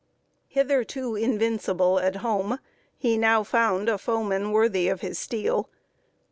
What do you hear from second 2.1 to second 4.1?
home, he now found a